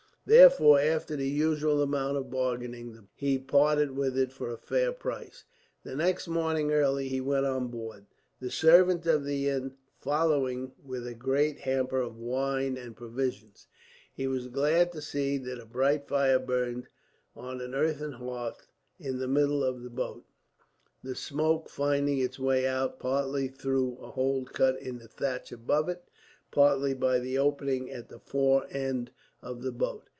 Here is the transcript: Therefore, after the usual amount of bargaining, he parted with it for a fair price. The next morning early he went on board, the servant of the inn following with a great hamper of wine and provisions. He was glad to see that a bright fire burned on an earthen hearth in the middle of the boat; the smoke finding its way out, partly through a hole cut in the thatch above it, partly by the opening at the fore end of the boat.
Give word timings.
Therefore, 0.23 0.79
after 0.79 1.15
the 1.15 1.27
usual 1.27 1.81
amount 1.81 2.15
of 2.15 2.29
bargaining, 2.29 3.07
he 3.15 3.39
parted 3.39 3.97
with 3.97 4.15
it 4.15 4.31
for 4.31 4.51
a 4.53 4.57
fair 4.57 4.91
price. 4.91 5.45
The 5.83 5.95
next 5.95 6.27
morning 6.27 6.71
early 6.71 7.09
he 7.09 7.19
went 7.19 7.47
on 7.47 7.69
board, 7.69 8.05
the 8.39 8.51
servant 8.51 9.07
of 9.07 9.25
the 9.25 9.49
inn 9.49 9.75
following 9.99 10.73
with 10.85 11.07
a 11.07 11.15
great 11.15 11.61
hamper 11.61 11.99
of 11.99 12.17
wine 12.19 12.77
and 12.77 12.95
provisions. 12.95 13.65
He 14.13 14.27
was 14.27 14.47
glad 14.47 14.91
to 14.91 15.01
see 15.01 15.39
that 15.39 15.59
a 15.59 15.65
bright 15.65 16.07
fire 16.07 16.39
burned 16.39 16.87
on 17.35 17.59
an 17.59 17.73
earthen 17.73 18.11
hearth 18.13 18.67
in 18.99 19.17
the 19.17 19.27
middle 19.27 19.63
of 19.63 19.81
the 19.81 19.89
boat; 19.89 20.23
the 21.01 21.15
smoke 21.15 21.67
finding 21.67 22.19
its 22.19 22.37
way 22.37 22.67
out, 22.67 22.99
partly 22.99 23.47
through 23.47 23.97
a 23.97 24.11
hole 24.11 24.45
cut 24.45 24.79
in 24.79 24.99
the 24.99 25.07
thatch 25.07 25.51
above 25.51 25.89
it, 25.89 26.03
partly 26.51 26.93
by 26.93 27.17
the 27.17 27.39
opening 27.39 27.89
at 27.89 28.07
the 28.09 28.19
fore 28.19 28.67
end 28.69 29.09
of 29.41 29.63
the 29.63 29.71
boat. 29.71 30.07